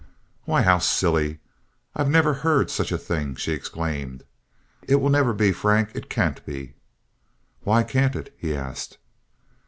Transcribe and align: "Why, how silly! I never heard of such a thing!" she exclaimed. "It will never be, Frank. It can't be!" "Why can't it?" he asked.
"Why, 0.45 0.63
how 0.63 0.79
silly! 0.79 1.37
I 1.95 2.03
never 2.05 2.33
heard 2.33 2.69
of 2.69 2.71
such 2.71 2.91
a 2.91 2.97
thing!" 2.97 3.35
she 3.35 3.51
exclaimed. 3.53 4.23
"It 4.87 4.95
will 4.95 5.11
never 5.11 5.31
be, 5.31 5.51
Frank. 5.51 5.91
It 5.93 6.09
can't 6.09 6.43
be!" 6.43 6.73
"Why 7.61 7.83
can't 7.83 8.15
it?" 8.15 8.33
he 8.35 8.55
asked. 8.55 8.97